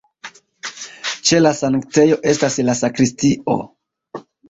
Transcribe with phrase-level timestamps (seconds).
[1.27, 3.63] Ĉe la sanktejo estas la sakristio.